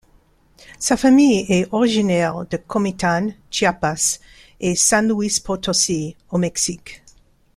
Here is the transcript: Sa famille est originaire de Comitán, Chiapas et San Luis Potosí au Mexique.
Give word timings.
Sa 0.79 0.97
famille 0.97 1.45
est 1.47 1.71
originaire 1.71 2.43
de 2.47 2.57
Comitán, 2.57 3.35
Chiapas 3.51 4.19
et 4.59 4.73
San 4.75 5.07
Luis 5.09 5.39
Potosí 5.39 6.15
au 6.31 6.39
Mexique. 6.39 7.03